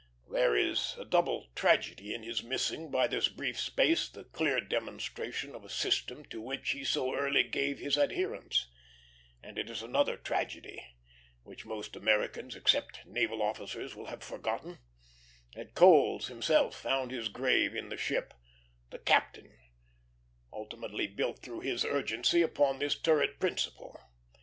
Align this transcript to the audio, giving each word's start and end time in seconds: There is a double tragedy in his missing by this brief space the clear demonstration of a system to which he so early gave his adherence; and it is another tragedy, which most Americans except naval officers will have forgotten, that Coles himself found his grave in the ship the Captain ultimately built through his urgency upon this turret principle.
There 0.31 0.55
is 0.55 0.95
a 0.97 1.05
double 1.05 1.51
tragedy 1.53 2.11
in 2.11 2.23
his 2.23 2.41
missing 2.41 2.89
by 2.89 3.05
this 3.05 3.27
brief 3.27 3.59
space 3.59 4.09
the 4.09 4.23
clear 4.23 4.59
demonstration 4.59 5.53
of 5.53 5.63
a 5.63 5.69
system 5.69 6.25
to 6.31 6.41
which 6.41 6.71
he 6.71 6.83
so 6.83 7.13
early 7.15 7.43
gave 7.43 7.77
his 7.77 7.97
adherence; 7.97 8.67
and 9.43 9.59
it 9.59 9.69
is 9.69 9.83
another 9.83 10.17
tragedy, 10.17 10.83
which 11.43 11.67
most 11.67 11.95
Americans 11.95 12.55
except 12.55 13.05
naval 13.05 13.43
officers 13.43 13.95
will 13.95 14.07
have 14.07 14.23
forgotten, 14.23 14.79
that 15.53 15.75
Coles 15.75 16.29
himself 16.29 16.75
found 16.75 17.11
his 17.11 17.27
grave 17.29 17.75
in 17.75 17.89
the 17.89 17.95
ship 17.97 18.33
the 18.89 18.97
Captain 18.97 19.55
ultimately 20.51 21.05
built 21.05 21.43
through 21.43 21.59
his 21.59 21.85
urgency 21.85 22.41
upon 22.41 22.79
this 22.79 22.95
turret 22.99 23.39
principle. 23.39 24.01